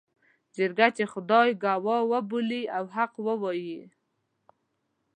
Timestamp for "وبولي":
2.11-2.63